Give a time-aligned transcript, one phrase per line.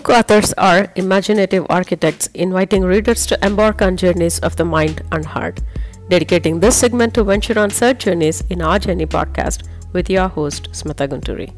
[0.00, 5.26] book authors are imaginative architects inviting readers to embark on journeys of the mind and
[5.26, 5.60] heart.
[6.08, 10.70] Dedicating this segment to venture on search journeys in our Journey podcast with your host,
[10.72, 11.50] Smitha Gunturi.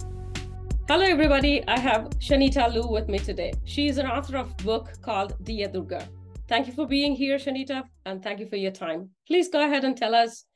[0.88, 1.62] Hello, everybody.
[1.68, 3.52] I have Shanita Liu with me today.
[3.64, 6.08] She is an author of a book called Dear Durga.
[6.48, 9.10] Thank you for being here, Shanita, and thank you for your time.
[9.28, 10.46] Please go ahead and tell us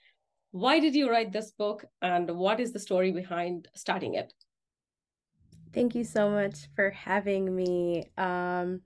[0.50, 4.32] why did you write this book and what is the story behind starting it?
[5.77, 8.11] Thank you so much for having me.
[8.16, 8.80] Um,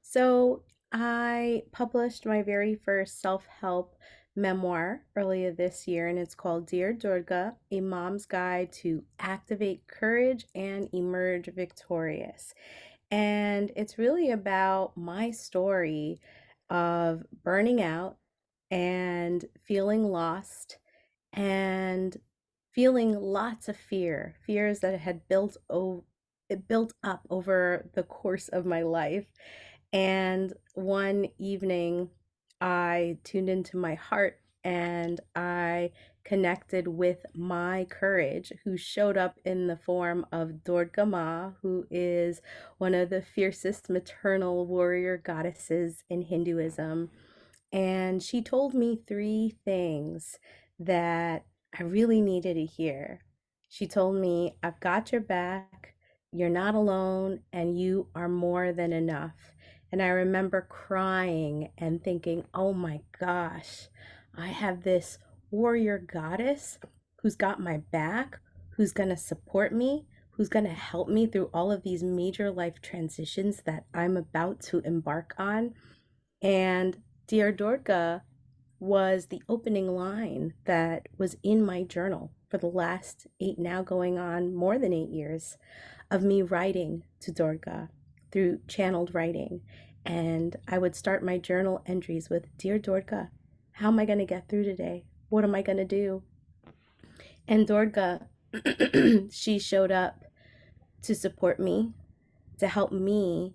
[0.00, 3.96] so, I published my very first self help
[4.36, 10.46] memoir earlier this year, and it's called Dear Durga A Mom's Guide to Activate Courage
[10.54, 12.54] and Emerge Victorious.
[13.10, 16.20] And it's really about my story
[16.70, 18.18] of burning out
[18.70, 20.78] and feeling lost
[21.32, 22.16] and
[22.70, 26.04] feeling lots of fear, fears that had built over
[26.48, 29.26] it built up over the course of my life.
[29.92, 32.10] And one evening,
[32.60, 35.92] I tuned into my heart and I
[36.24, 42.42] connected with my courage, who showed up in the form of Durga Ma, who is
[42.78, 47.10] one of the fiercest maternal warrior goddesses in Hinduism.
[47.72, 50.38] And she told me three things
[50.80, 51.44] that
[51.78, 53.20] I really needed to hear.
[53.68, 55.94] She told me, I've got your back.
[56.32, 59.34] You're not alone and you are more than enough.
[59.92, 63.88] And I remember crying and thinking, oh my gosh,
[64.36, 65.18] I have this
[65.50, 66.78] warrior goddess
[67.22, 68.40] who's got my back,
[68.76, 72.50] who's going to support me, who's going to help me through all of these major
[72.50, 75.74] life transitions that I'm about to embark on.
[76.42, 78.22] And Dear Durga
[78.78, 84.18] was the opening line that was in my journal for the last eight, now going
[84.18, 85.56] on more than eight years
[86.10, 87.90] of me writing to Durga
[88.30, 89.62] through channeled writing.
[90.04, 93.30] And I would start my journal entries with Dear Durga,
[93.72, 95.04] how am I going to get through today?
[95.28, 96.22] What am I going to do?
[97.48, 98.28] And Durga,
[99.30, 100.24] she showed up
[101.02, 101.92] to support me,
[102.58, 103.54] to help me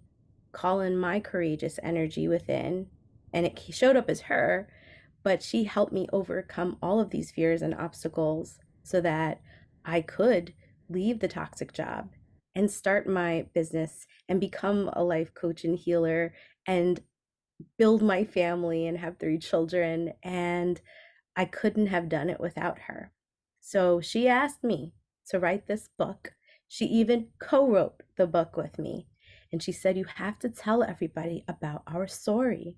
[0.51, 2.87] call in my courageous energy within.
[3.33, 4.67] And it showed up as her,
[5.23, 9.41] but she helped me overcome all of these fears and obstacles so that
[9.85, 10.53] I could
[10.89, 12.09] leave the toxic job
[12.55, 16.33] and start my business and become a life coach and healer
[16.67, 17.01] and
[17.77, 20.13] build my family and have three children.
[20.23, 20.81] And
[21.35, 23.11] I couldn't have done it without her.
[23.59, 24.93] So she asked me
[25.27, 26.33] to write this book.
[26.67, 29.07] She even co wrote the book with me.
[29.51, 32.77] And she said, You have to tell everybody about our story.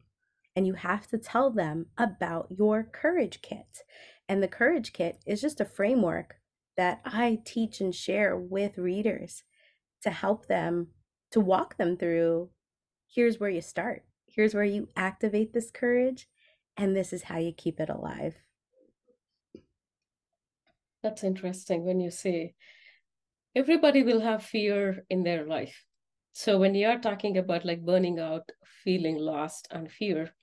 [0.55, 3.83] And you have to tell them about your courage kit.
[4.29, 6.35] And the courage kit is just a framework
[6.77, 9.43] that I teach and share with readers
[10.03, 10.87] to help them
[11.31, 12.49] to walk them through
[13.13, 14.03] here's where you start.
[14.27, 16.27] Here's where you activate this courage
[16.77, 18.35] and this is how you keep it alive.
[21.03, 22.55] That's interesting when you say
[23.55, 25.83] everybody will have fear in their life.
[26.31, 28.49] So when you're talking about like burning out
[28.83, 30.33] feeling lost and fear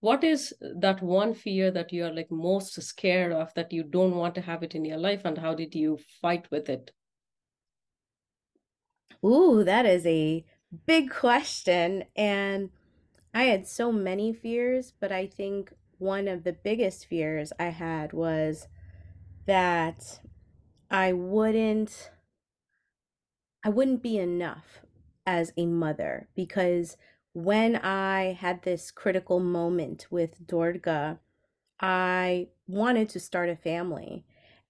[0.00, 4.34] what is that one fear that you're like most scared of that you don't want
[4.34, 6.92] to have it in your life and how did you fight with it
[9.26, 10.44] Ooh, that is a
[10.86, 12.04] big question.
[12.14, 12.70] And
[13.34, 18.12] I had so many fears, but I think one of the biggest fears I had
[18.14, 18.68] was
[19.46, 20.20] that
[20.90, 22.10] I wouldn't
[23.64, 24.82] I wouldn't be enough
[25.26, 26.96] as a mother because
[27.34, 31.20] when I had this critical moment with Durga,
[31.80, 34.24] I wanted to start a family.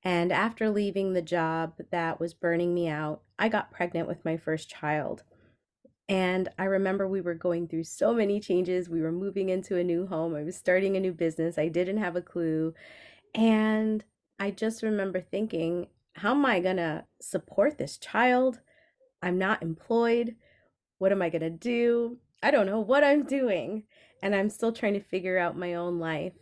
[0.04, 4.36] And after leaving the job that was burning me out, I got pregnant with my
[4.36, 5.22] first child.
[6.08, 8.88] And I remember we were going through so many changes.
[8.88, 10.36] We were moving into a new home.
[10.36, 11.58] I was starting a new business.
[11.58, 12.74] I didn't have a clue.
[13.34, 14.04] And
[14.38, 18.60] I just remember thinking, how am I going to support this child?
[19.20, 20.36] I'm not employed.
[20.98, 22.18] What am I going to do?
[22.42, 23.82] I don't know what I'm doing.
[24.22, 26.34] And I'm still trying to figure out my own life.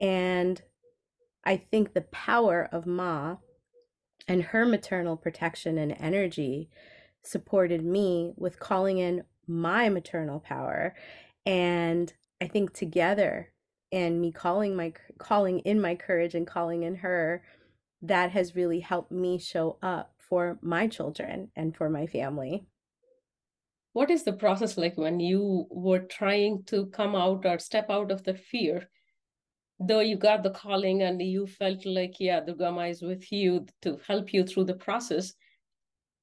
[0.00, 0.60] And
[1.44, 3.36] I think the power of Ma
[4.30, 6.70] and her maternal protection and energy
[7.20, 10.94] supported me with calling in my maternal power.
[11.44, 13.50] And I think together
[13.90, 17.42] and me calling my calling in my courage and calling in her
[18.02, 22.64] that has really helped me show up for my children and for my family
[23.92, 28.12] what is the process like when you were trying to come out or step out
[28.12, 28.88] of the fear
[29.80, 33.66] though you got the calling and you felt like yeah Durga Ma is with you
[33.82, 35.32] to help you through the process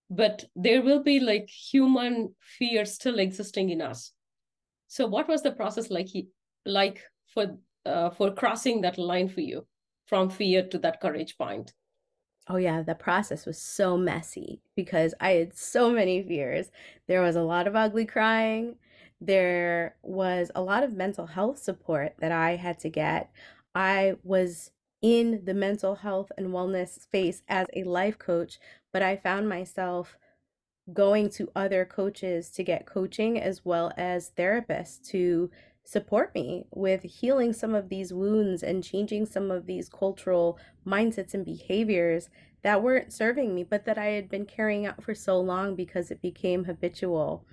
[0.10, 4.14] but there will be like human fear still existing in us
[4.88, 6.08] so what was the process like
[6.66, 9.66] like for uh, for crossing that line for you
[10.06, 11.74] from fear to that courage point
[12.50, 16.72] Oh, yeah, the process was so messy because I had so many fears.
[17.06, 18.78] There was a lot of ugly crying.
[19.20, 23.32] There was a lot of mental health support that I had to get.
[23.74, 24.72] I was
[25.02, 28.60] in the mental health and wellness space as a life coach,
[28.92, 30.18] but I found myself
[30.94, 35.52] going to other coaches to get coaching as well as therapists to
[35.84, 41.34] support me with healing some of these wounds and changing some of these cultural mindsets
[41.34, 42.30] and behaviors
[42.62, 46.12] that weren't serving me, but that I had been carrying out for so long because
[46.12, 47.46] it became habitual.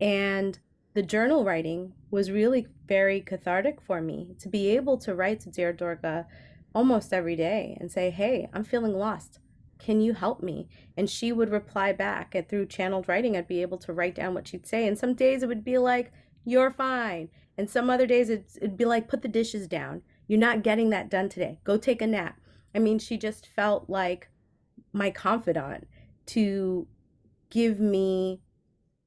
[0.00, 0.58] And
[1.00, 5.50] the journal writing was really very cathartic for me to be able to write to
[5.50, 6.26] Dear Durga
[6.74, 9.38] almost every day and say, Hey, I'm feeling lost.
[9.78, 10.68] Can you help me?
[10.98, 12.34] And she would reply back.
[12.34, 14.86] And through channeled writing, I'd be able to write down what she'd say.
[14.86, 16.12] And some days it would be like,
[16.44, 17.30] You're fine.
[17.56, 20.02] And some other days it'd, it'd be like, Put the dishes down.
[20.26, 21.60] You're not getting that done today.
[21.64, 22.38] Go take a nap.
[22.74, 24.28] I mean, she just felt like
[24.92, 25.88] my confidant
[26.26, 26.86] to
[27.48, 28.42] give me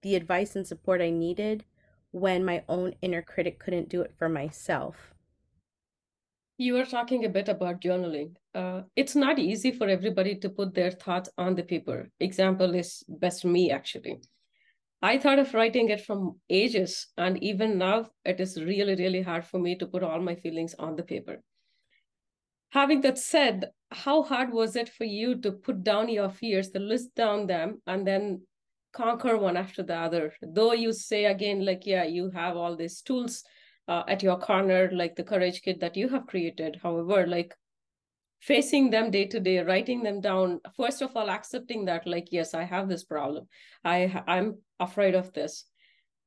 [0.01, 1.65] the advice and support I needed
[2.13, 4.95] when my own inner critic couldn't do it for myself.
[6.57, 8.35] You were talking a bit about journaling.
[8.53, 12.09] Uh, it's not easy for everybody to put their thoughts on the paper.
[12.19, 14.21] Example is best me, actually.
[15.01, 19.45] I thought of writing it from ages, and even now, it is really, really hard
[19.45, 21.41] for me to put all my feelings on the paper.
[22.69, 26.79] Having that said, how hard was it for you to put down your fears, to
[26.79, 28.43] list down them, and then
[28.93, 30.33] conquer one after the other?
[30.41, 33.43] Though you say again, like, yeah, you have all these tools
[33.87, 36.79] uh, at your corner, like the Courage Kit that you have created.
[36.81, 37.53] However, like
[38.39, 42.53] facing them day to day, writing them down, first of all, accepting that, like, yes,
[42.53, 43.47] I have this problem.
[43.83, 45.65] I I'm afraid of this.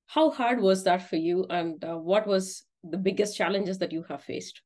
[0.07, 4.05] How hard was that for you, and uh, what was the biggest challenges that you
[4.09, 4.63] have faced?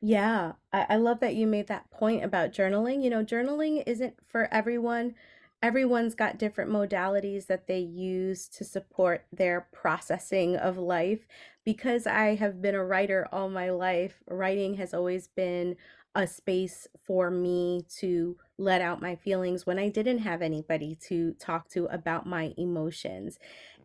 [0.00, 3.02] Yeah, I, I love that you made that point about journaling.
[3.02, 5.14] You know, journaling isn't for everyone
[5.62, 11.26] everyone's got different modalities that they use to support their processing of life.
[11.64, 15.76] Because I have been a writer all my life, writing has always been
[16.14, 21.34] a space for me to let out my feelings when I didn't have anybody to
[21.34, 23.38] talk to about my emotions.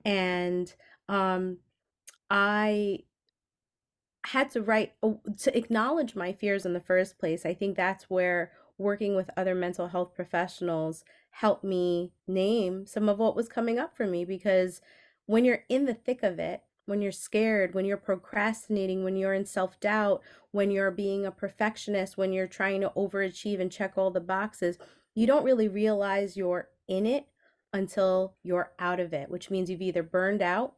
[0.06, 0.74] And
[1.10, 1.58] um,
[2.30, 3.00] I
[4.26, 7.46] had to write oh, to acknowledge my fears in the first place.
[7.46, 13.20] I think that's where working with other mental health professionals helped me name some of
[13.20, 14.82] what was coming up for me because
[15.26, 19.34] when you're in the thick of it, when you're scared, when you're procrastinating, when you're
[19.34, 20.22] in self doubt,
[20.52, 24.78] when you're being a perfectionist, when you're trying to overachieve and check all the boxes,
[25.16, 27.28] you don't really realize you're in it
[27.72, 30.74] until you're out of it, which means you've either burned out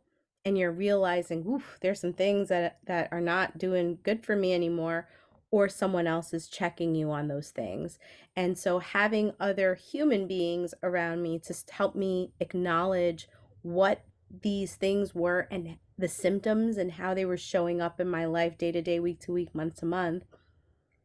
[0.45, 4.53] and you're realizing, oof, there's some things that, that are not doing good for me
[4.53, 5.07] anymore,
[5.55, 7.97] or someone else is checking you on those things.
[8.35, 13.29] And so having other human beings around me to help me acknowledge
[13.61, 14.03] what
[14.41, 18.57] these things were and the symptoms and how they were showing up in my life
[18.57, 20.25] day to day, week to week, month to month,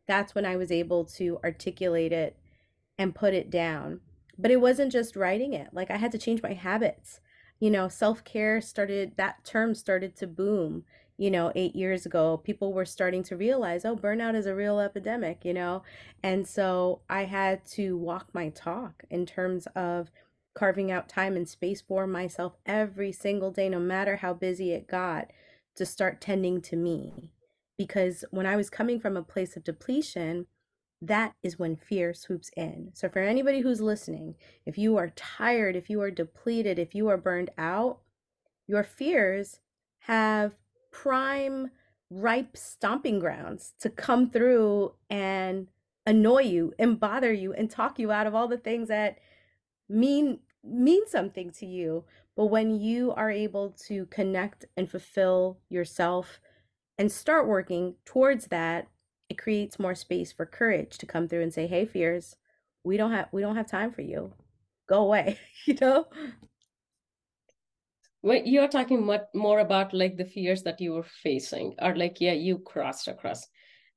[0.08, 2.36] that's when I was able to articulate it
[2.98, 4.00] and put it down.
[4.36, 7.20] But it wasn't just writing it, like I had to change my habits.
[7.60, 10.82] You know, self care started, that term started to boom
[11.20, 14.80] you know, eight years ago, people were starting to realize, oh, burnout is a real
[14.80, 15.82] epidemic, you know?
[16.22, 20.10] And so I had to walk my talk in terms of
[20.54, 24.88] carving out time and space for myself every single day, no matter how busy it
[24.88, 25.30] got,
[25.76, 27.32] to start tending to me.
[27.76, 30.46] Because when I was coming from a place of depletion,
[31.02, 32.92] that is when fear swoops in.
[32.94, 37.08] So, for anybody who's listening, if you are tired, if you are depleted, if you
[37.08, 37.98] are burned out,
[38.66, 39.60] your fears
[40.04, 40.52] have
[40.90, 41.70] prime
[42.10, 45.68] ripe stomping grounds to come through and
[46.06, 49.18] annoy you and bother you and talk you out of all the things that
[49.88, 52.04] mean mean something to you.
[52.36, 56.40] But when you are able to connect and fulfill yourself
[56.98, 58.88] and start working towards that
[59.28, 62.36] it creates more space for courage to come through and say hey fears
[62.82, 64.32] we don't have we don't have time for you.
[64.88, 66.06] Go away you know
[68.22, 72.20] when you're talking much more about like the fears that you were facing are like
[72.20, 73.46] yeah you crossed across.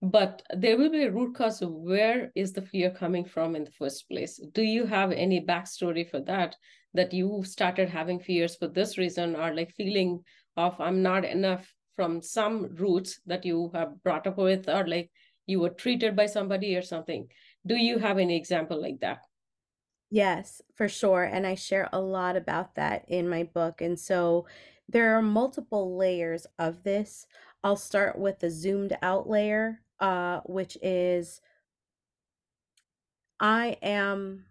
[0.02, 3.64] But there will be a root cause of where is the fear coming from in
[3.64, 4.38] the first place.
[4.52, 6.58] Do you have any backstory for that
[6.94, 10.24] that you started having fears for this reason or like feeling
[10.56, 15.10] of i'm not enough from some roots that you have brought up with or like
[15.46, 17.28] you were treated by somebody or something?
[17.66, 19.20] Do you have any example like that
[20.14, 21.24] Yes, for sure.
[21.24, 23.82] And I share a lot about that in my book.
[23.82, 24.46] And so
[24.88, 27.26] there are multiple layers of this.
[27.64, 31.42] I'll start with the zoomed out layer, uh, which is
[33.40, 34.46] I am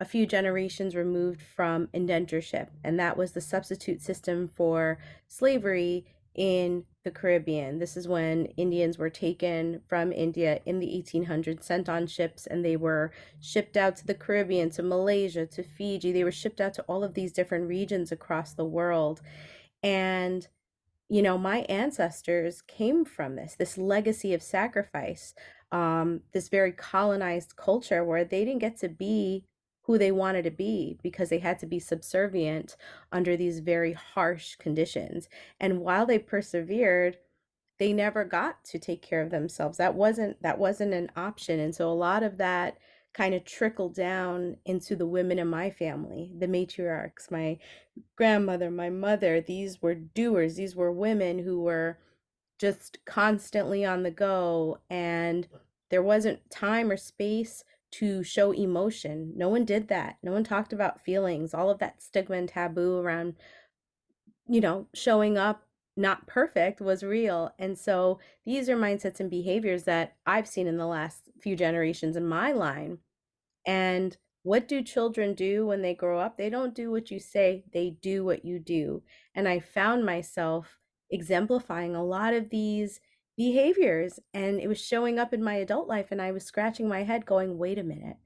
[0.00, 6.06] a few generations removed from indentureship, and that was the substitute system for slavery
[6.38, 7.80] in the Caribbean.
[7.80, 12.64] This is when Indians were taken from India in the 1800s, sent on ships, and
[12.64, 16.12] they were shipped out to the Caribbean, to Malaysia, to Fiji.
[16.12, 19.20] They were shipped out to all of these different regions across the world.
[19.82, 20.46] And
[21.08, 25.34] you know, my ancestors came from this, this legacy of sacrifice,
[25.72, 29.44] um, this very colonized culture where they didn't get to be
[29.88, 32.76] who they wanted to be because they had to be subservient
[33.10, 35.30] under these very harsh conditions.
[35.58, 37.16] And while they persevered,
[37.78, 39.78] they never got to take care of themselves.
[39.78, 41.58] That wasn't that wasn't an option.
[41.58, 42.76] And so a lot of that
[43.14, 47.58] kind of trickled down into the women in my family, the matriarchs, my
[48.14, 49.40] grandmother, my mother.
[49.40, 50.56] These were doers.
[50.56, 51.98] These were women who were
[52.58, 55.48] just constantly on the go and
[55.88, 59.32] there wasn't time or space to show emotion.
[59.36, 60.16] No one did that.
[60.22, 61.54] No one talked about feelings.
[61.54, 63.34] All of that stigma and taboo around
[64.48, 65.62] you know, showing up
[65.96, 67.52] not perfect was real.
[67.58, 72.16] And so these are mindsets and behaviors that I've seen in the last few generations
[72.16, 72.98] in my line.
[73.66, 76.38] And what do children do when they grow up?
[76.38, 79.02] They don't do what you say, they do what you do.
[79.34, 80.78] And I found myself
[81.10, 83.00] exemplifying a lot of these
[83.38, 87.04] behaviors and it was showing up in my adult life and I was scratching my
[87.04, 88.18] head going, "Wait a minute.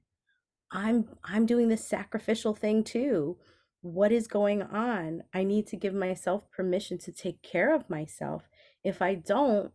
[0.71, 3.37] I'm I'm doing this sacrificial thing too.
[3.81, 5.23] What is going on?
[5.33, 8.49] I need to give myself permission to take care of myself.
[8.83, 9.71] If I don't,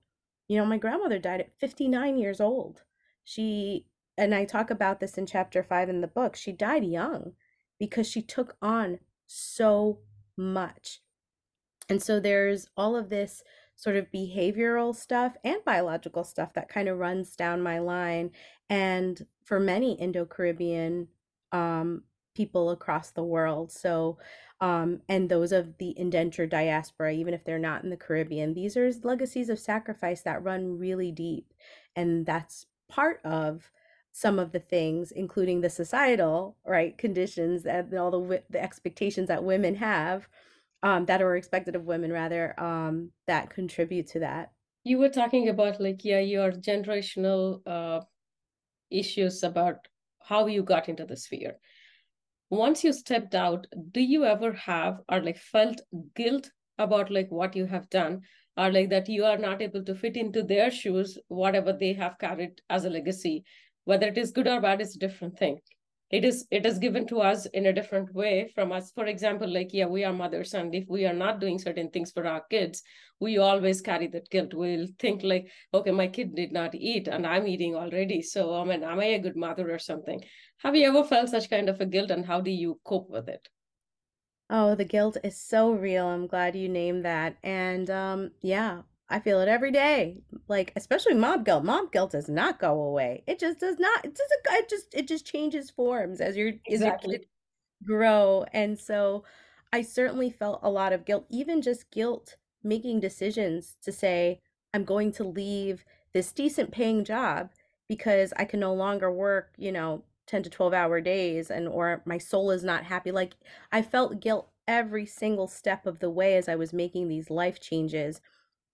[0.49, 2.83] you know, my grandmother died at 59 years old.
[3.25, 6.35] She and I talk about this in chapter 5 in the book.
[6.35, 7.35] She died young
[7.79, 10.01] because she took on so
[10.37, 11.01] much.
[11.89, 13.45] And so there's all of this
[13.79, 18.33] sort of behavioral stuff and biological stuff that kind of runs down my line.
[18.69, 21.07] And for many Indo Caribbean
[21.53, 22.03] um,
[22.35, 24.19] people across the world, so
[24.61, 28.77] um, and those of the indentured diaspora, even if they're not in the Caribbean, these
[28.77, 31.55] are legacies of sacrifice that run really deep.
[31.95, 33.71] And that's part of
[34.11, 39.45] some of the things, including the societal right conditions and all the the expectations that
[39.45, 40.27] women have
[40.83, 44.51] um, that are expected of women rather um, that contribute to that.
[44.85, 48.01] You were talking about like yeah your generational uh,
[48.91, 49.89] issues about
[50.21, 51.57] how you got into the sphere.
[52.51, 55.81] Once you stepped out do you ever have or like felt
[56.15, 58.23] guilt about like what you have done
[58.57, 62.19] or like that you are not able to fit into their shoes whatever they have
[62.19, 63.45] carried as a legacy
[63.85, 65.59] whether it is good or bad is a different thing
[66.11, 68.91] it is it is given to us in a different way from us.
[68.93, 72.13] For example like yeah we are mothers and if we are not doing certain things
[72.13, 72.83] for our kids
[73.21, 74.55] we always carry that guilt.
[74.55, 78.23] We'll think like okay my kid did not eat and i'm eating already.
[78.23, 80.23] So i mean am i a good mother or something?
[80.59, 83.29] Have you ever felt such kind of a guilt and how do you cope with
[83.29, 83.49] it?
[84.51, 86.07] Oh the guilt is so real.
[86.07, 87.37] I'm glad you named that.
[87.43, 90.19] And um yeah I feel it every day.
[90.49, 91.65] Like especially mom guilt.
[91.65, 93.23] Mom guilt does not go away.
[93.27, 94.05] It just does not.
[94.05, 94.61] It doesn't.
[94.63, 97.25] It just it just changes forms as your as your exactly kids
[97.85, 98.45] grow.
[98.53, 99.25] And so,
[99.73, 101.27] I certainly felt a lot of guilt.
[101.31, 104.41] Even just guilt making decisions to say
[104.75, 107.51] I'm going to leave this decent paying job
[107.89, 109.55] because I can no longer work.
[109.59, 113.11] You know, ten to twelve hour days, and or my soul is not happy.
[113.13, 113.35] Like
[113.73, 117.59] I felt guilt every single step of the way as I was making these life
[117.61, 118.21] changes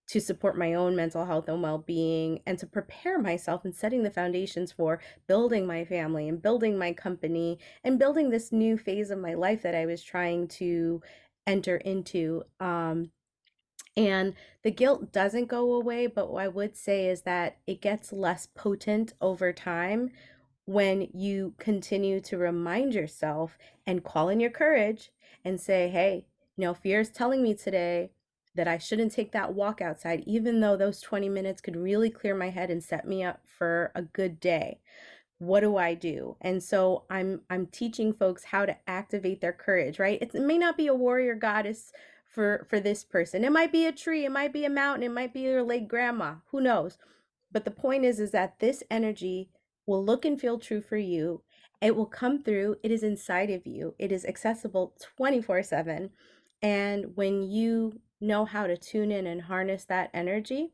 [0.06, 4.10] to support my own mental health and well-being and to prepare myself and setting the
[4.10, 9.18] foundations for building my family and building my company and building this new phase of
[9.18, 11.02] my life that I was trying to
[11.46, 13.10] enter into um
[13.96, 18.12] and the guilt doesn't go away but what I would say is that it gets
[18.12, 20.10] less potent over time
[20.66, 25.10] when you continue to remind yourself and call in your courage
[25.44, 28.10] and say hey you know fear is telling me today
[28.54, 32.34] that I shouldn't take that walk outside, even though those 20 minutes could really clear
[32.34, 34.80] my head and set me up for a good day.
[35.38, 36.36] What do I do?
[36.40, 40.22] And so I'm I'm teaching folks how to activate their courage, right?
[40.22, 41.92] It may not be a warrior goddess
[42.24, 43.44] for for this person.
[43.44, 45.88] It might be a tree, it might be a mountain, it might be your late
[45.88, 46.36] grandma.
[46.50, 46.98] Who knows?
[47.50, 49.50] But the point is is that this energy
[49.86, 51.42] will look and feel true for you.
[51.82, 52.76] It will come through.
[52.82, 53.94] It is inside of you.
[53.98, 56.10] It is accessible 24/7.
[56.62, 60.72] And when you know how to tune in and harness that energy,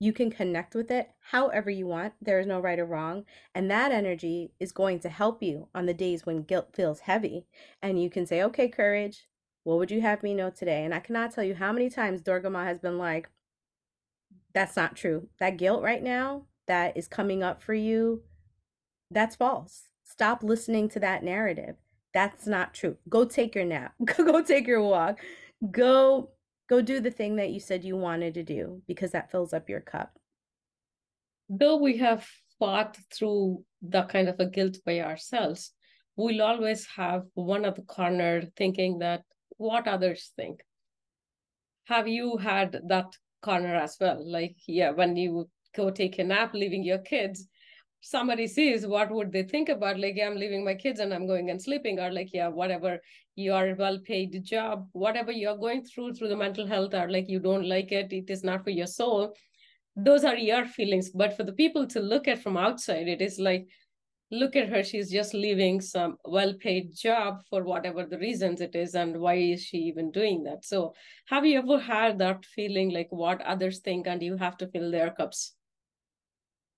[0.00, 2.14] You can connect with it however you want.
[2.20, 3.24] There is no right or wrong.
[3.54, 7.46] And that energy is going to help you on the days when guilt feels heavy.
[7.80, 9.28] And you can say, okay, courage,
[9.62, 10.84] what would you have me know today?
[10.84, 13.30] And I cannot tell you how many times Durga Ma has been like,
[14.52, 15.28] that's not true.
[15.38, 18.22] That guilt right now that is coming up for you,
[19.08, 19.84] that's false.
[20.02, 21.76] Stop listening to that narrative.
[22.12, 22.96] That's not true.
[23.08, 23.94] Go take your nap.
[24.16, 25.20] go take your walk.
[25.70, 26.30] Go
[26.68, 29.68] go do the thing that you said you wanted to do because that fills up
[29.68, 30.16] your cup.
[31.48, 32.26] Though we have
[32.58, 35.72] fought through the kind of a guilt by ourselves,
[36.16, 39.22] we'll always have one at the corner thinking that
[39.56, 40.62] what others think.
[41.84, 44.22] Have you had that corner as well?
[44.24, 47.48] Like, yeah, when you go take a nap, leaving your kids,
[48.04, 51.50] somebody sees what would they think about like i'm leaving my kids and i'm going
[51.50, 52.98] and sleeping or like yeah whatever
[53.36, 57.38] your well paid job whatever you're going through through the mental health or like you
[57.38, 59.34] don't like it it is not for your soul.
[59.94, 61.10] Those are your feelings.
[61.10, 63.68] But for the people to look at from outside it is like
[64.30, 68.74] look at her she's just leaving some well paid job for whatever the reasons it
[68.74, 70.64] is and why is she even doing that?
[70.64, 70.94] So
[71.26, 74.90] have you ever had that feeling like what others think and you have to fill
[74.90, 75.54] their cups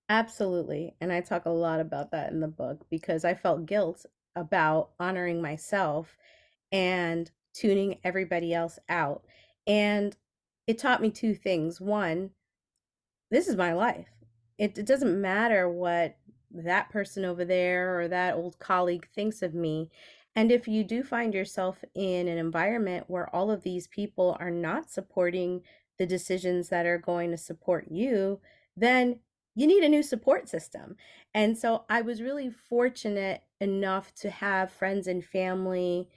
[0.09, 0.95] Absolutely.
[1.01, 4.91] And I talk a lot about that in the book because I felt guilt about
[4.99, 6.15] honoring myself
[6.71, 9.23] and tuning everybody else out.
[9.65, 10.15] And
[10.67, 11.81] it taught me two things.
[11.81, 12.31] One,
[13.31, 14.07] this is my life.
[14.57, 16.17] It, it doesn't matter what
[16.51, 19.89] that person over there or that old colleague thinks of me.
[20.35, 24.51] And if you do find yourself in an environment where all of these people are
[24.51, 25.61] not supporting
[25.97, 28.39] the decisions that are going to support you,
[28.77, 29.19] then
[29.55, 30.97] you need a new support system.
[31.33, 36.09] And so I was really fortunate enough to have friends and family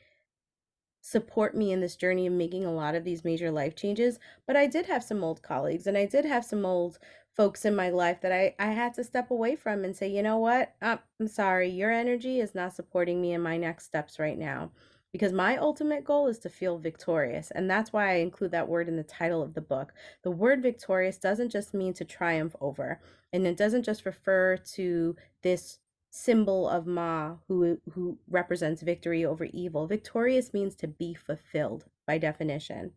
[1.00, 4.18] support me in this journey of making a lot of these major life changes.
[4.46, 6.98] But I did have some old colleagues and I did have some old
[7.34, 10.22] folks in my life that I, I had to step away from and say, you
[10.22, 10.74] know what?
[10.82, 14.72] Uh, I'm sorry, your energy is not supporting me in my next steps right now
[15.12, 17.50] because my ultimate goal is to feel victorious.
[17.50, 19.92] And that's why I include that word in the title of the book.
[20.22, 23.00] The word victorious doesn't just mean to triumph over,
[23.32, 25.78] and it doesn't just refer to this
[26.10, 29.86] symbol of Ma who who represents victory over evil.
[29.86, 32.92] Victorious means to be fulfilled by definition.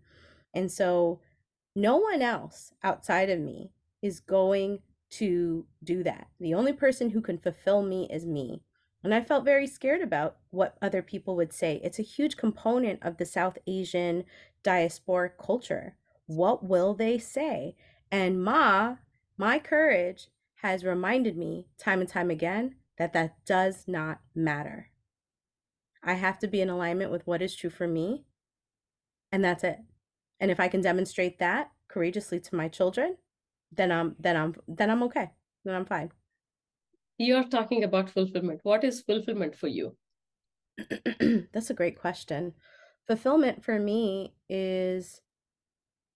[0.54, 1.20] And so
[1.76, 4.80] no one else outside of me is going
[5.12, 6.28] to do that.
[6.40, 8.62] The only person who can fulfill me is me.
[9.04, 11.80] And I felt very scared about what other people would say.
[11.84, 14.26] It's a huge component of the South Asian
[14.64, 15.96] diasporic culture.
[16.28, 17.76] What will they say?
[18.12, 18.98] And Ma,
[19.38, 20.30] my courage,
[20.62, 24.90] has reminded me time and time again that that does not matter.
[26.04, 28.26] I have to be in alignment with what is true for me,
[29.32, 29.80] and that's it.
[30.40, 33.18] And if I can demonstrate that courageously to my children,
[33.72, 35.32] then I'm then I'm then I'm okay.
[35.64, 36.12] Then I'm fine
[37.22, 38.62] you're talking about fulfillment.
[38.64, 39.96] What is fulfillment for you?
[41.54, 42.54] That's a great question.
[43.08, 45.22] Fulfillment for me is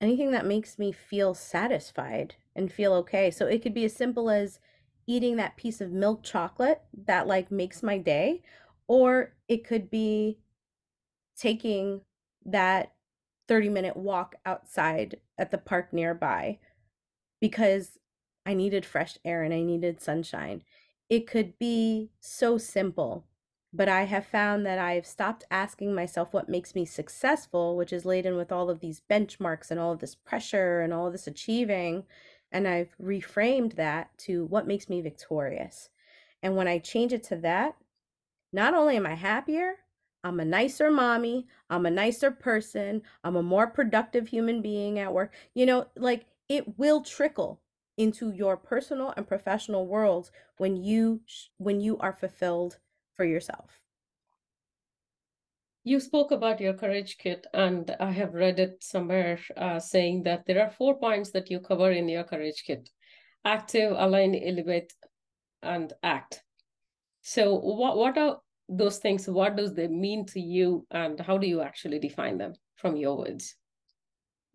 [0.01, 3.31] anything that makes me feel satisfied and feel okay.
[3.31, 4.59] So it could be as simple as
[5.07, 8.41] eating that piece of milk chocolate that like makes my day
[8.87, 10.39] or it could be
[11.37, 12.01] taking
[12.45, 12.93] that
[13.47, 16.57] 30 minute walk outside at the park nearby
[17.39, 17.99] because
[18.45, 20.63] I needed fresh air and I needed sunshine
[21.09, 23.25] it could be so simple.
[23.73, 28.05] But I have found that I've stopped asking myself what makes me successful, which is
[28.05, 31.27] laden with all of these benchmarks and all of this pressure and all of this
[31.27, 32.05] achieving.
[32.51, 35.89] And I've reframed that to what makes me victorious.
[36.41, 37.75] And when I change it to that,
[38.53, 39.79] not only am I happier,
[40.23, 45.13] I'm a nicer mommy, I'm a nicer person, I'm a more productive human being at
[45.13, 45.33] work.
[45.53, 47.59] You know, like it will trickle
[47.97, 51.21] into your personal and professional worlds when you
[51.57, 52.77] when you are fulfilled
[53.15, 53.79] for yourself.
[55.83, 60.45] You spoke about your courage kit and i have read it somewhere uh, saying that
[60.45, 62.89] there are four points that you cover in your courage kit
[63.45, 64.91] active align elevate
[65.61, 66.41] and act.
[67.21, 69.27] So what what are those things?
[69.27, 73.17] What does they mean to you and how do you actually define them from your
[73.17, 73.55] words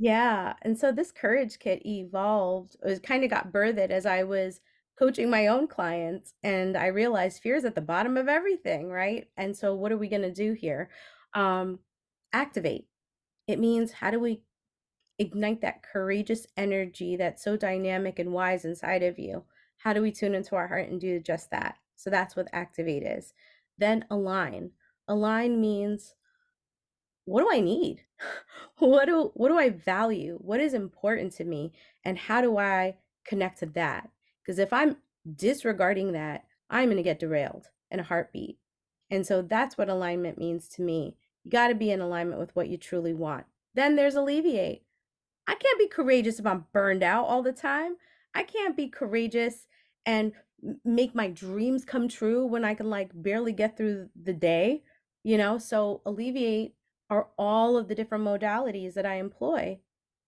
[0.01, 0.55] yeah.
[0.63, 4.61] And so this courage kit evolved, it was kind of got birthed as I was
[4.99, 9.29] coaching my own clients and I realized fear is at the bottom of everything, right?
[9.37, 10.91] And so what are we going to do here?
[11.35, 11.81] Um,
[12.33, 12.87] activate.
[13.49, 14.43] It means how do we
[15.19, 19.45] ignite that courageous energy that's so dynamic and wise inside of you?
[19.79, 21.77] How do we tune into our heart and do just that?
[21.97, 23.35] So that's what activate is.
[23.79, 24.73] Then align.
[25.09, 26.15] Align means
[27.25, 28.05] what do I need?
[28.81, 30.39] what do what do I value?
[30.41, 31.73] What is important to me?
[32.05, 34.11] And how do I connect to that.
[34.43, 34.97] Because if I'm
[35.37, 38.59] disregarding that, I'm going to get derailed in a heartbeat.
[39.11, 41.17] And so that's what alignment means to me.
[41.45, 43.47] You got to be in alignment with what you truly want.
[43.75, 44.83] Then there's alleviate.
[45.47, 47.97] I can't be courageous if I'm burned out all the time.
[48.35, 49.67] I can't be courageous
[50.07, 50.33] and
[50.85, 54.83] make my dreams come true when I can like barely get through the day,
[55.25, 55.59] you know?
[55.59, 56.75] So alleviate
[57.11, 59.81] are all of the different modalities that I employ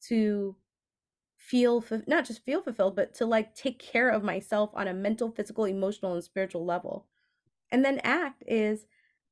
[0.09, 0.57] to
[1.37, 5.31] feel not just feel fulfilled but to like take care of myself on a mental
[5.31, 7.07] physical emotional and spiritual level.
[7.71, 8.87] And then act is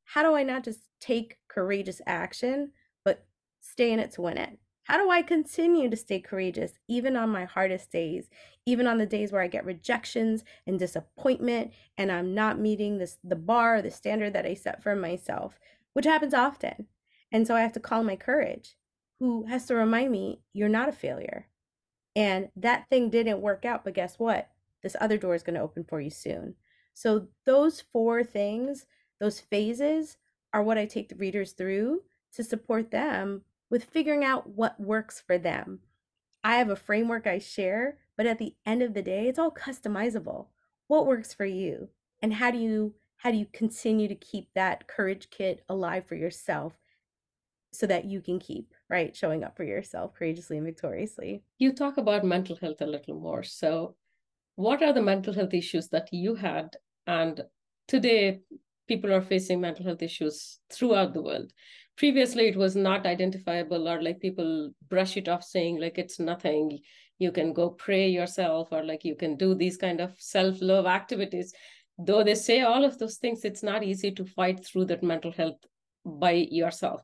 [0.05, 2.73] how do i not just take courageous action
[3.05, 3.27] but
[3.61, 4.59] stay in it to win it?
[4.85, 8.29] How do i continue to stay courageous even on my hardest days
[8.67, 13.19] even on the days where i get rejections and disappointment and i'm not meeting this
[13.23, 15.61] the bar the standard that i set for myself
[15.93, 16.87] which happens often
[17.33, 18.77] and so i have to call my courage
[19.19, 21.47] who has to remind me you're not a failure
[22.17, 24.49] and that thing didn't work out, but guess what?
[24.83, 26.55] This other door is going to open for you soon.
[26.95, 28.87] So, those four things,
[29.21, 30.17] those phases,
[30.53, 32.03] are what I take the readers through
[32.35, 35.81] to support them with figuring out what works for them.
[36.43, 39.53] I have a framework I share, but at the end of the day, it's all
[39.53, 40.47] customizable.
[40.89, 41.91] What works for you?
[42.21, 46.15] And how do you how do you continue to keep that courage kit alive for
[46.15, 46.79] yourself
[47.73, 51.43] so that you can keep right showing up for yourself courageously and victoriously.
[51.59, 53.43] You talk about mental health a little more.
[53.43, 53.97] So
[54.57, 56.77] what are the mental health issues that you had?
[57.07, 57.41] And
[57.87, 58.41] today
[58.89, 61.53] people are facing mental health issues throughout the world.
[61.97, 66.81] Previously it was not identifiable or like people brush it off saying like it's nothing.
[67.19, 71.53] You can go pray yourself or like you can do these kind of self-love activities.
[71.99, 75.31] Though they say all of those things it's not easy to fight through that mental
[75.31, 75.59] health
[76.05, 77.03] by yourself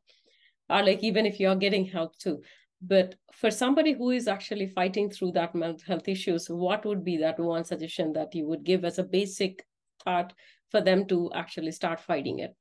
[0.69, 2.43] or like even if you're getting help too.
[2.83, 7.17] But for somebody who is actually fighting through that mental health issues what would be
[7.19, 9.67] that one suggestion that you would give as a basic
[10.05, 10.33] thought
[10.71, 12.55] for them to actually start fighting it?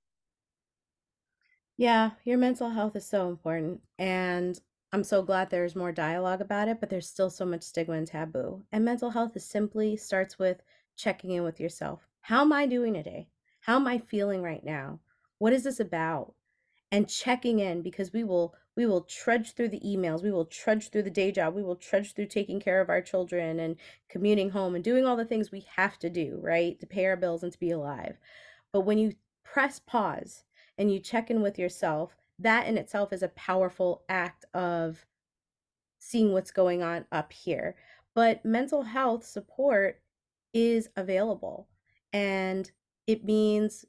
[1.77, 4.59] Yeah your mental health is so important and
[4.91, 8.07] i'm so glad there's more dialogue about it but there's still so much stigma and
[8.07, 8.63] taboo.
[8.71, 10.61] And mental health is simply starts with
[10.95, 12.07] checking in with yourself.
[12.21, 13.29] How am i doing today?
[13.61, 14.99] How am i feeling right now?
[15.39, 16.33] What is this about
[16.91, 20.89] and checking in because we will we will trudge through the emails we will trudge
[20.89, 23.75] through the day job we will trudge through taking care of our children and
[24.09, 27.17] commuting home and doing all the things we have to do right to pay our
[27.17, 28.17] bills and to be alive.
[28.71, 30.43] But when you press pause
[30.77, 35.05] and you check in with yourself that in itself is a powerful act of
[35.99, 37.75] seeing what's going on up here.
[38.13, 40.01] But mental health support
[40.53, 41.67] is available
[42.13, 42.69] and
[43.07, 43.85] it means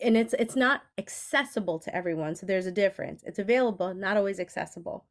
[0.00, 3.22] and it's it's not accessible to everyone so there's a difference.
[3.24, 5.06] It's available not always accessible.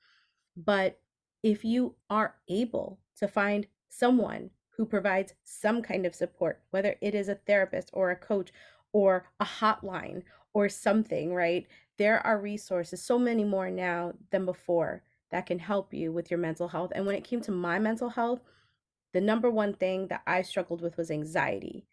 [0.56, 1.00] But
[1.44, 7.16] if you are able to find someone who provides some kind of support whether it
[7.16, 8.52] is a therapist or a coach
[8.94, 11.68] or a hotline or something right
[11.98, 16.38] there are resources so many more now than before that can help you with your
[16.38, 16.92] mental health.
[16.94, 18.42] And when it came to my mental health
[19.14, 21.86] the number one thing that i struggled with was anxiety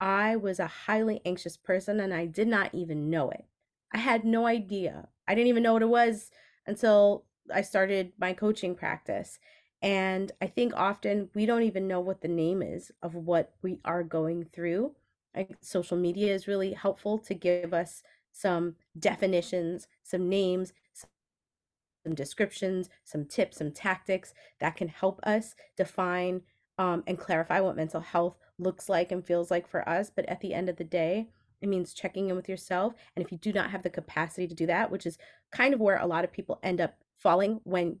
[0.00, 3.44] I was a highly anxious person and I did not even know it.
[3.92, 5.08] I had no idea.
[5.28, 6.30] I didn't even know what it was
[6.66, 9.38] until I started my coaching practice.
[9.82, 13.80] And I think often we don't even know what the name is of what we
[13.84, 14.92] are going through.
[15.34, 22.88] Like social media is really helpful to give us some definitions, some names, some descriptions,
[23.04, 26.42] some tips, some tactics that can help us define
[26.78, 30.10] um, and clarify what mental health looks like and feels like for us.
[30.14, 31.28] But at the end of the day,
[31.60, 32.94] it means checking in with yourself.
[33.14, 35.18] And if you do not have the capacity to do that, which is
[35.52, 37.98] kind of where a lot of people end up falling when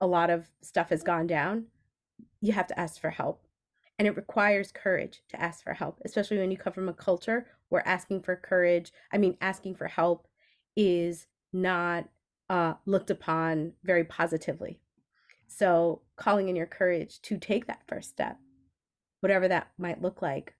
[0.00, 1.66] a lot of stuff has gone down,
[2.40, 3.42] you have to ask for help.
[3.98, 7.46] And it requires courage to ask for help, especially when you come from a culture
[7.68, 10.26] where asking for courage, I mean, asking for help
[10.74, 12.08] is not
[12.48, 14.80] uh, looked upon very positively.
[15.46, 18.38] So, calling in your courage to take that first step,
[19.20, 20.54] whatever that might look like,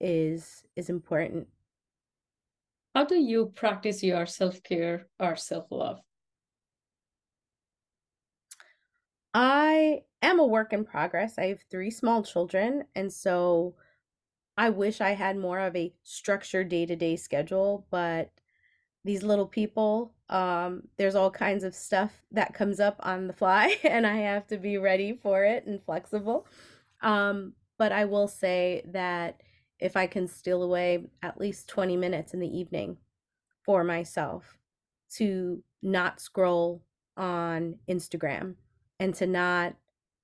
[0.00, 1.48] is is important.
[2.94, 6.00] How do you practice your self-care or self-love?
[9.32, 11.38] I am a work in progress.
[11.38, 13.74] I have three small children, and so
[14.56, 18.30] I wish I had more of a structured day-to-day schedule, but
[19.04, 23.76] these little people um there's all kinds of stuff that comes up on the fly
[23.84, 26.46] and i have to be ready for it and flexible
[27.02, 29.40] um but i will say that
[29.78, 32.96] if i can steal away at least 20 minutes in the evening
[33.64, 34.58] for myself
[35.10, 36.82] to not scroll
[37.16, 38.54] on instagram
[38.98, 39.74] and to not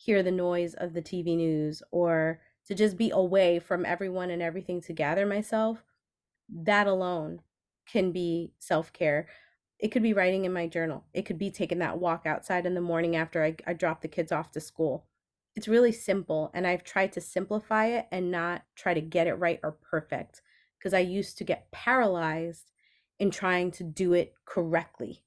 [0.00, 4.40] hear the noise of the TV news or to just be away from everyone and
[4.40, 5.84] everything to gather myself,
[6.48, 7.40] that alone
[7.86, 9.28] can be self care.
[9.78, 11.04] It could be writing in my journal.
[11.12, 14.08] It could be taking that walk outside in the morning after I, I drop the
[14.08, 15.06] kids off to school.
[15.61, 19.35] It's really simple, and I've tried to simplify it and not try to get it
[19.35, 20.40] right or perfect
[20.79, 22.73] because I used to get paralyzed
[23.18, 25.23] in trying to do it correctly.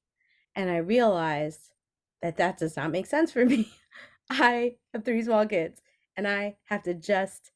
[0.55, 1.75] And I realized
[2.23, 3.71] that that does not make sense for me.
[4.31, 5.83] I have three small kids
[6.17, 7.51] and I have to just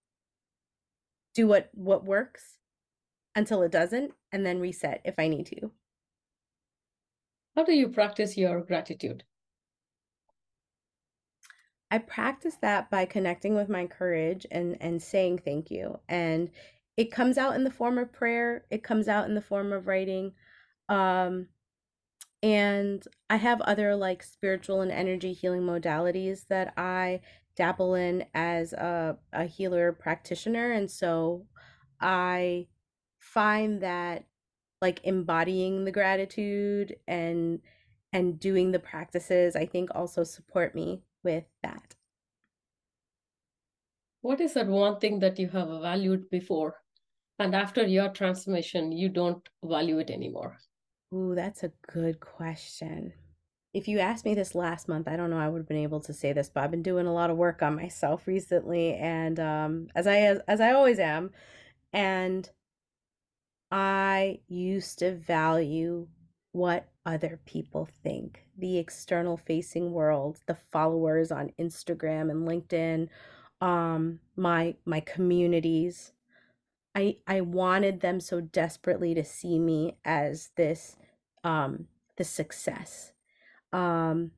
[1.33, 2.59] do what what works
[3.35, 5.71] until it doesn't and then reset if I need to.
[7.57, 9.25] How do you practice your gratitude?
[11.91, 15.99] I practice that by connecting with my courage and and saying thank you.
[16.09, 16.49] And
[16.97, 19.87] it comes out in the form of prayer, it comes out in the form of
[19.87, 20.33] writing.
[20.89, 21.47] Um
[22.43, 27.21] and I have other like spiritual and energy healing modalities that I
[27.55, 30.71] dabble in as a, a healer practitioner.
[30.71, 31.47] And so
[31.99, 32.67] I
[33.19, 34.25] find that
[34.81, 37.59] like embodying the gratitude and
[38.13, 41.95] and doing the practices I think also support me with that.
[44.21, 46.75] What is that one thing that you have valued before
[47.37, 50.57] and after your transformation you don't value it anymore?
[51.13, 53.11] Ooh, that's a good question.
[53.73, 55.99] If you asked me this last month, I don't know I would have been able
[56.01, 59.37] to say this, but I've been doing a lot of work on myself recently and
[59.39, 61.31] um as I as, as I always am
[61.91, 62.49] and
[63.69, 66.07] I used to value
[66.53, 73.07] what other people think, the external facing world, the followers on Instagram and LinkedIn,
[73.61, 76.11] um my my communities.
[76.93, 80.97] I I wanted them so desperately to see me as this
[81.43, 83.13] um the success.
[83.71, 84.31] Um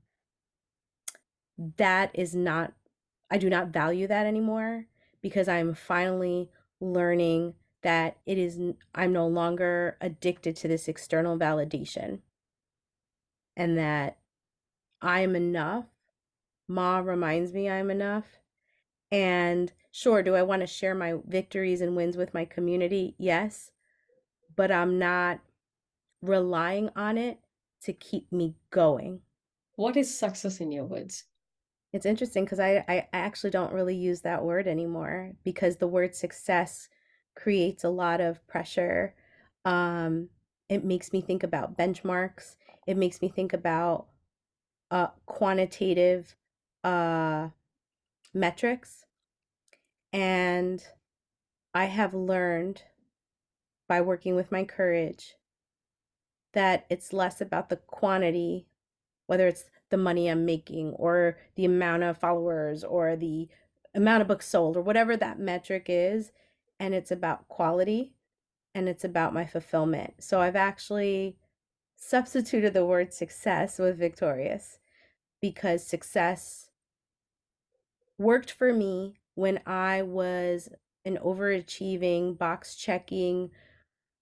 [1.77, 2.73] that is not
[3.32, 4.86] I do not value that anymore
[5.21, 8.60] because I'm finally learning that it is
[8.95, 12.19] I'm no longer addicted to this external validation
[13.60, 14.17] and that
[15.04, 15.86] I am enough.
[16.67, 18.26] Ma reminds me I'm enough.
[19.12, 23.15] And Sure, do I want to share my victories and wins with my community?
[23.17, 23.72] Yes,
[24.56, 25.39] but I'm not
[26.22, 27.39] relying on it
[27.84, 29.22] to keep me going.
[29.76, 31.24] What is success in your words?
[31.91, 36.13] It's interesting because I, I actually don't really use that word anymore because the word
[36.13, 36.88] success
[37.36, 39.15] creates a lot of pressure.
[39.65, 40.30] Um,
[40.69, 42.55] it makes me think about benchmarks.
[42.88, 44.08] It makes me think about
[44.91, 46.36] uh, quantitative
[46.84, 47.49] uh,
[48.34, 49.05] metrics
[50.12, 50.84] and
[51.73, 52.84] I have learned
[53.88, 55.36] by working with my courage
[56.53, 58.67] that it's less about the quantity,
[59.27, 63.47] whether it's the money I'm making or the amount of followers or the
[63.93, 66.32] amount of books sold or whatever that metric is.
[66.79, 68.13] And it's about quality
[68.79, 70.13] and it's about my fulfillment.
[70.19, 71.35] So I've actually
[71.97, 74.79] substituted the word success with victorious
[75.41, 76.69] because success
[78.17, 80.69] worked for me when I was
[81.03, 83.51] an overachieving, box checking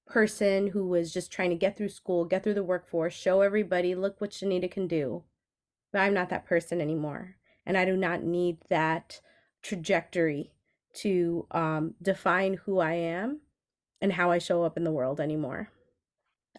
[0.07, 3.93] person who was just trying to get through school, get through the workforce, show everybody,
[3.93, 5.23] look what Shanita can do.
[5.91, 7.35] But I'm not that person anymore.
[7.63, 9.21] And I do not need that
[9.61, 10.51] trajectory
[10.95, 13.41] to um, define who I am
[14.01, 15.69] and how I show up in the world anymore.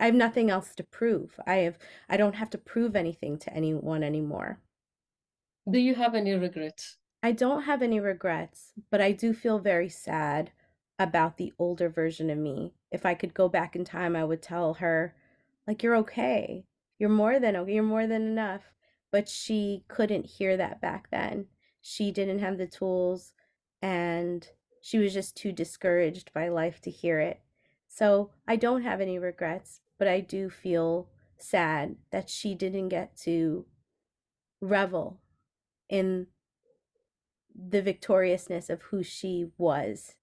[0.01, 1.39] I have nothing else to prove.
[1.47, 4.61] I have I don't have to prove anything to anyone anymore.
[5.71, 6.97] Do you have any regrets?
[7.23, 10.53] I don't have any regrets, but I do feel very sad
[10.99, 12.75] about the older version of me.
[12.91, 15.15] If I could go back in time, I would tell her,
[15.67, 16.65] like, you're okay.
[16.99, 17.75] You're more than okay.
[17.75, 18.73] You're more than enough.
[19.11, 21.47] But she couldn't hear that back then.
[21.81, 23.33] She didn't have the tools
[23.81, 24.49] and
[24.89, 27.43] she was just too discouraged by life to hear it.
[27.89, 33.15] So I don't have any regrets, but I do feel sad that she didn't get
[33.19, 33.67] to
[34.63, 35.21] revel
[35.91, 36.29] in
[37.55, 40.15] the victoriousness of who she was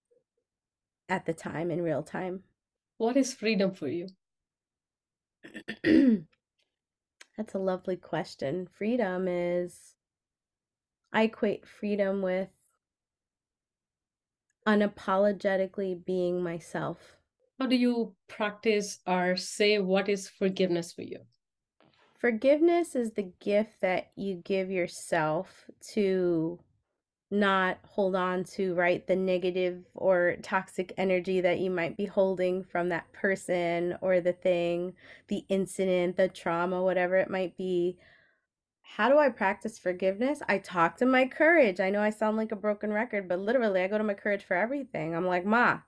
[1.08, 2.42] at the time in real time.
[2.98, 4.08] What is freedom for you?
[7.38, 8.68] That's a lovely question.
[8.76, 9.94] Freedom is,
[11.14, 12.50] I equate freedom with
[14.68, 17.18] unapologetically being myself.
[17.60, 21.20] How do you practice or say what is forgiveness for you?
[22.20, 26.60] Forgiveness is the gift that you give yourself to
[27.32, 32.64] not hold on to right the negative or toxic energy that you might be holding
[32.64, 34.94] from that person or the thing
[35.28, 37.98] the incident the trauma whatever it might be
[38.96, 40.42] how do I practice forgiveness?
[40.48, 41.80] I talk to my courage.
[41.80, 44.44] I know I sound like a broken record, but literally, I go to my courage
[44.44, 45.16] for everything.
[45.16, 45.80] I'm like, Ma,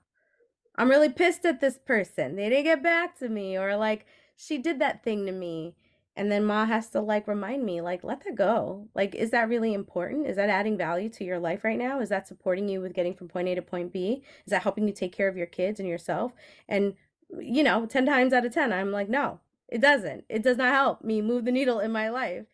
[0.76, 2.36] I'm really pissed at this person.
[2.36, 4.06] They didn't get back to me, or like,
[4.36, 5.74] she did that thing to me.
[6.16, 8.88] And then Ma has to like remind me, like, let that go.
[8.94, 10.26] Like, is that really important?
[10.26, 12.00] Is that adding value to your life right now?
[12.00, 14.24] Is that supporting you with getting from point A to point B?
[14.44, 16.32] Is that helping you take care of your kids and yourself?
[16.68, 16.94] And,
[17.38, 20.24] you know, 10 times out of 10, I'm like, no, it doesn't.
[20.28, 22.46] It does not help me move the needle in my life.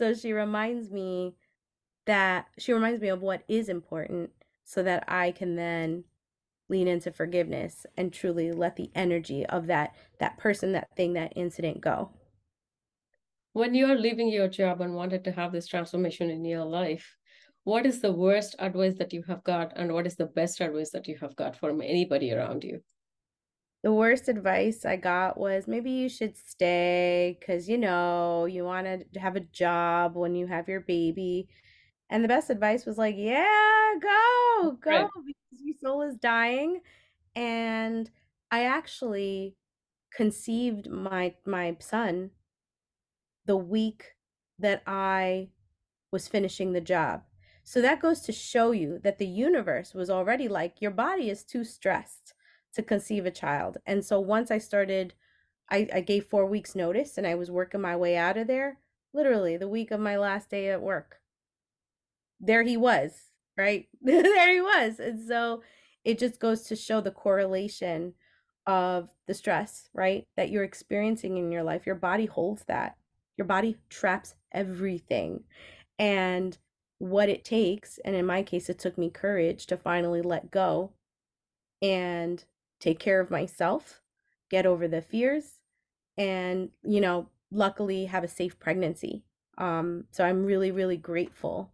[0.00, 1.34] So she reminds me
[2.06, 4.30] that she reminds me of what is important
[4.64, 6.04] so that I can then
[6.70, 11.34] lean into forgiveness and truly let the energy of that that person, that thing, that
[11.36, 12.12] incident go.
[13.52, 17.18] When you are leaving your job and wanted to have this transformation in your life,
[17.64, 20.92] what is the worst advice that you have got and what is the best advice
[20.92, 22.80] that you have got from anybody around you?
[23.82, 28.86] The worst advice I got was maybe you should stay because, you know, you want
[29.14, 31.48] to have a job when you have your baby.
[32.10, 35.10] And the best advice was like, yeah, go, go, Right.
[35.26, 36.82] because your soul is dying.
[37.36, 38.10] And
[38.50, 39.56] I actually
[40.12, 42.32] conceived my my son
[43.44, 44.14] the week
[44.58, 45.50] that I
[46.12, 47.24] was finishing the job.
[47.64, 51.44] So that goes to show you that the universe was already like, your body is
[51.44, 52.34] too stressed
[52.74, 53.78] to conceive a child.
[53.86, 55.14] And so once I started,
[55.70, 58.78] I, I gave four weeks notice and I was working my way out of there,
[59.12, 61.16] literally the week of my last day at work.
[62.40, 63.12] There he was,
[63.56, 63.88] right?
[64.02, 64.98] there he was.
[64.98, 65.62] And so
[66.04, 68.14] it just goes to show the correlation
[68.66, 70.26] of the stress, right?
[70.36, 71.86] That you're experiencing in your life.
[71.86, 72.96] Your body holds that.
[73.36, 75.44] Your body traps everything.
[75.98, 76.56] And
[76.98, 80.92] what it takes, and in my case, it took me courage to finally let go
[81.82, 82.44] and
[82.80, 84.00] take care of myself,
[84.50, 85.60] get over the fears,
[86.18, 89.24] and, you know, luckily have a safe pregnancy.
[89.58, 91.70] Um, so I'm really, really grateful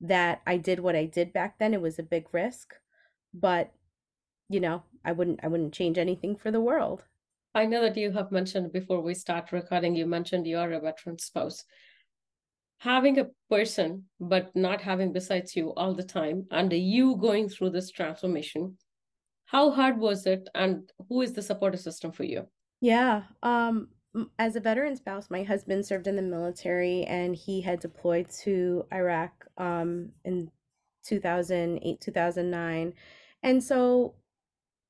[0.00, 1.74] that I did what I did back then.
[1.74, 2.74] It was a big risk,
[3.34, 3.72] but
[4.48, 7.04] you know, I wouldn't I wouldn't change anything for the world.
[7.54, 10.80] I know that you have mentioned before we start recording, you mentioned you are a
[10.80, 11.64] veteran spouse.
[12.78, 17.70] Having a person, but not having besides you all the time, and you going through
[17.70, 18.78] this transformation,
[19.48, 20.48] how hard was it?
[20.54, 22.46] And who is the support system for you?
[22.80, 23.88] Yeah, um,
[24.38, 28.84] as a veteran spouse, my husband served in the military and he had deployed to
[28.92, 30.50] Iraq um, in
[31.06, 32.92] 2008, 2009.
[33.42, 34.14] And so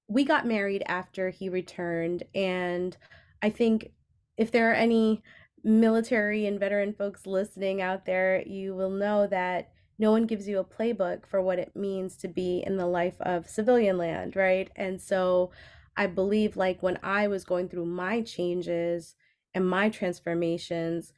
[0.08, 2.24] we got married after he returned.
[2.34, 2.96] And
[3.40, 3.92] I think
[4.36, 5.22] if there are any
[5.62, 10.58] military and veteran folks listening out there, you will know that no one gives you
[10.58, 14.70] a playbook for what it means to be in the life of civilian land, right?
[14.76, 15.50] And so
[15.96, 19.16] I believe, like, when I was going through my changes
[19.54, 21.12] and my transformations,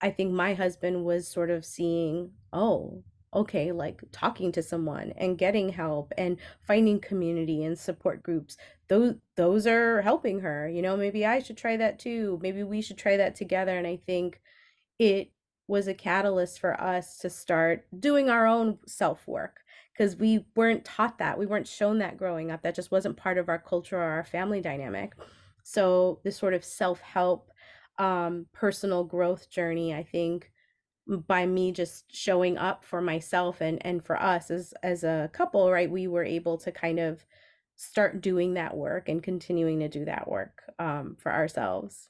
[0.00, 3.04] I think my husband was sort of seeing, oh,
[3.34, 8.56] okay, like talking to someone and getting help and finding community and support groups.
[8.88, 10.68] Those those are helping her.
[10.68, 12.38] You know, maybe I should try that too.
[12.42, 13.76] Maybe we should try that together.
[13.76, 14.40] And I think
[14.98, 15.32] it
[15.70, 19.60] was a catalyst for us to start doing our own self work
[19.92, 21.38] because we weren't taught that.
[21.38, 22.62] We weren't shown that growing up.
[22.62, 25.12] That just wasn't part of our culture or our family dynamic.
[25.62, 27.50] So, this sort of self help,
[27.98, 30.50] um, personal growth journey, I think
[31.06, 35.70] by me just showing up for myself and and for us as as a couple,
[35.70, 37.24] right, we were able to kind of
[37.76, 42.09] start doing that work and continuing to do that work um, for ourselves.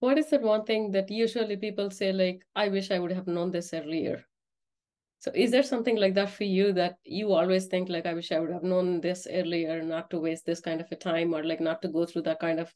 [0.00, 3.26] What is that one thing that usually people say, like, I wish I would have
[3.26, 4.24] known this earlier?
[5.20, 8.30] So is there something like that for you that you always think like I wish
[8.30, 11.42] I would have known this earlier, not to waste this kind of a time or
[11.42, 12.72] like not to go through that kind of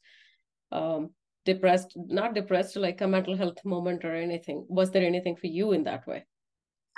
[0.71, 1.11] um
[1.45, 4.65] depressed, not depressed, like a mental health moment or anything?
[4.67, 6.25] Was there anything for you in that way?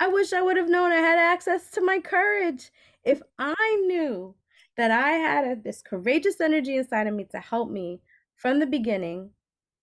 [0.00, 2.70] I wish I would have known I had access to my courage.
[3.04, 4.34] If I knew
[4.76, 8.00] that I had a, this courageous energy inside of me to help me
[8.34, 9.30] from the beginning,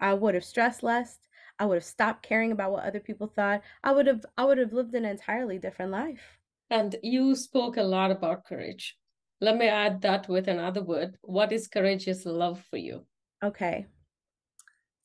[0.03, 1.17] I would have stressed less.
[1.57, 3.61] I would have stopped caring about what other people thought.
[3.85, 6.39] I would have I would have lived an entirely different life.
[6.69, 8.97] And you spoke a lot about courage.
[9.39, 11.17] Let me add that with another word.
[11.21, 13.05] What is courageous love for you?
[13.41, 13.87] Okay.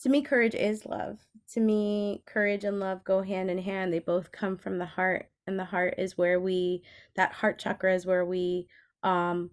[0.03, 1.19] To me, courage is love.
[1.55, 3.93] To me, courage and love go hand in hand.
[3.93, 6.83] They both come from the heart, and the heart is where we,
[7.17, 8.69] that heart chakra is where we
[9.03, 9.51] um,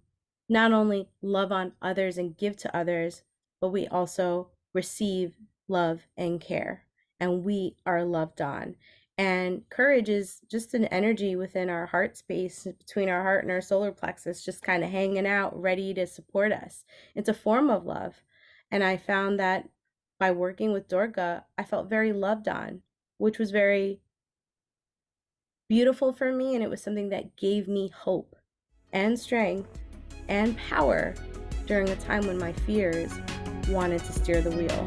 [0.48, 3.24] not only love on others and give to others,
[3.60, 5.36] but we also receive
[5.68, 6.84] love and care,
[7.20, 8.76] and we are loved on.
[9.18, 13.62] And courage is just an energy within our heart space, between our heart and our
[13.62, 16.84] solar plexus, just kind of hanging out, ready to support us.
[17.16, 18.22] It's a form of love.
[18.70, 19.70] And I found that
[20.20, 22.84] by working with Durga, I felt very loved on
[23.18, 24.02] which was very
[25.70, 26.56] beautiful for me.
[26.56, 28.36] And it was something that gave me hope
[28.94, 29.80] and strength
[30.28, 31.16] and power
[31.66, 33.12] during a time when my fears
[33.70, 34.86] wanted to steer the wheel.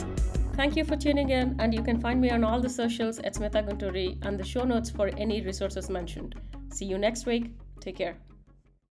[0.55, 3.35] Thank you for tuning in, and you can find me on all the socials at
[3.35, 6.35] Smitha Gunturi and the show notes for any resources mentioned.
[6.73, 7.53] See you next week.
[7.81, 8.17] Take care.